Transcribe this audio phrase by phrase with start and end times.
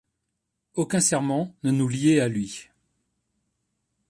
[0.73, 2.69] Aucun serment ne nous liait à lui.